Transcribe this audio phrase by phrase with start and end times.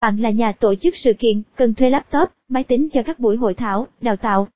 [0.00, 3.36] Bạn là nhà tổ chức sự kiện, cần thuê laptop, máy tính cho các buổi
[3.36, 4.48] hội thảo, đào tạo.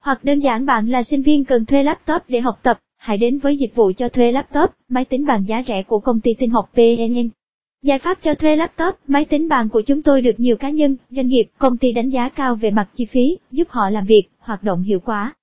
[0.00, 3.38] Hoặc đơn giản bạn là sinh viên cần thuê laptop để học tập, hãy đến
[3.38, 6.50] với dịch vụ cho thuê laptop, máy tính bàn giá rẻ của công ty tin
[6.50, 7.28] học PNN.
[7.82, 10.96] Giải pháp cho thuê laptop, máy tính bàn của chúng tôi được nhiều cá nhân,
[11.10, 14.22] doanh nghiệp, công ty đánh giá cao về mặt chi phí, giúp họ làm việc,
[14.38, 15.34] hoạt động hiệu quả.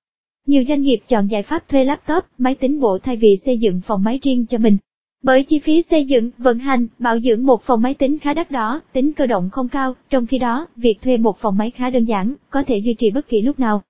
[0.46, 3.80] Nhiều doanh nghiệp chọn giải pháp thuê laptop, máy tính bộ thay vì xây dựng
[3.86, 4.76] phòng máy riêng cho mình.
[5.22, 8.50] Bởi chi phí xây dựng, vận hành, bảo dưỡng một phòng máy tính khá đắt
[8.50, 11.90] đỏ, tính cơ động không cao, trong khi đó, việc thuê một phòng máy khá
[11.90, 13.82] đơn giản, có thể duy trì bất kỳ lúc nào.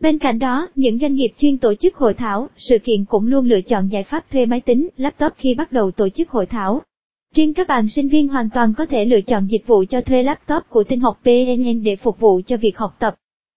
[0.00, 3.46] Bên cạnh đó, những doanh nghiệp chuyên tổ chức hội thảo, sự kiện cũng luôn
[3.46, 6.82] lựa chọn giải pháp thuê máy tính, laptop khi bắt đầu tổ chức hội thảo.
[7.34, 10.22] Riêng các bạn sinh viên hoàn toàn có thể lựa chọn dịch vụ cho thuê
[10.22, 13.14] laptop của tinh học PNN để phục vụ cho việc học tập.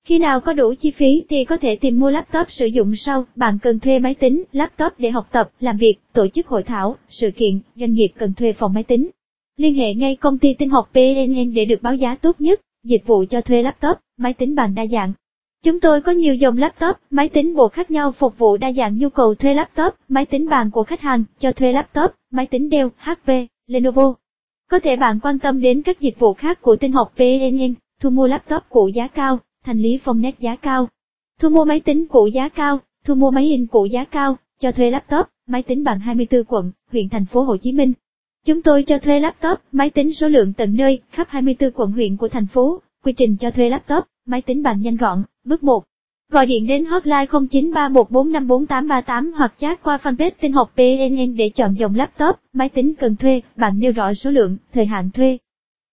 [0.09, 3.25] Khi nào có đủ chi phí thì có thể tìm mua laptop sử dụng sau,
[3.35, 6.95] bạn cần thuê máy tính, laptop để học tập, làm việc, tổ chức hội thảo,
[7.09, 9.09] sự kiện, doanh nghiệp cần thuê phòng máy tính.
[9.57, 13.03] Liên hệ ngay công ty tinh học PNN để được báo giá tốt nhất, dịch
[13.05, 15.13] vụ cho thuê laptop, máy tính bàn đa dạng.
[15.63, 18.97] Chúng tôi có nhiều dòng laptop, máy tính bộ khác nhau phục vụ đa dạng
[18.97, 22.69] nhu cầu thuê laptop, máy tính bàn của khách hàng, cho thuê laptop, máy tính
[22.71, 24.13] Dell, HP, Lenovo.
[24.69, 28.09] Có thể bạn quan tâm đến các dịch vụ khác của tinh học PNN, thu
[28.09, 30.87] mua laptop cũ giá cao, thành lý phong nét giá cao.
[31.39, 34.71] Thu mua máy tính cũ giá cao, thu mua máy in cũ giá cao, cho
[34.71, 37.93] thuê laptop, máy tính bằng 24 quận, huyện thành phố Hồ Chí Minh.
[38.45, 42.17] Chúng tôi cho thuê laptop, máy tính số lượng tận nơi, khắp 24 quận huyện
[42.17, 42.81] của thành phố.
[43.03, 45.23] Quy trình cho thuê laptop, máy tính bằng nhanh gọn.
[45.43, 45.83] Bước 1.
[46.31, 51.95] Gọi điện đến hotline 0931454838 hoặc chat qua fanpage Tin học PNN để chọn dòng
[51.95, 55.37] laptop, máy tính cần thuê, bạn nêu rõ số lượng, thời hạn thuê.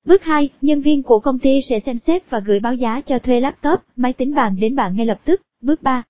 [0.07, 3.19] Bước 2, nhân viên của công ty sẽ xem xét và gửi báo giá cho
[3.19, 5.43] thuê laptop, máy tính bàn đến bạn ngay lập tức.
[5.63, 6.03] Bước 3,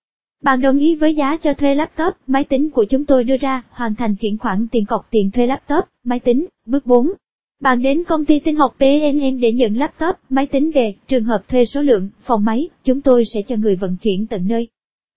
[0.42, 3.62] bạn đồng ý với giá cho thuê laptop, máy tính của chúng tôi đưa ra,
[3.70, 6.46] hoàn thành chuyển khoản tiền cọc tiền thuê laptop, máy tính.
[6.66, 7.12] Bước 4,
[7.60, 11.48] bạn đến công ty tin học PNN để nhận laptop, máy tính về, trường hợp
[11.48, 14.68] thuê số lượng, phòng máy, chúng tôi sẽ cho người vận chuyển tận nơi.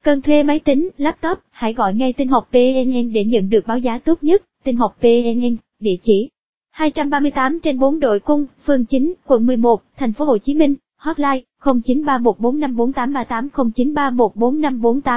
[0.04, 3.78] Cần thuê máy tính, laptop, hãy gọi ngay tin học PNN để nhận được báo
[3.78, 6.30] giá tốt nhất, tin học PNN, địa chỉ
[6.80, 11.42] 238 trên 4 đội cung, phường 9, quận 11, thành phố Hồ Chí Minh, hotline
[11.64, 15.02] 0931454838 09314548